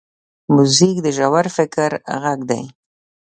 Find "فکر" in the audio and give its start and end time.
1.57-1.91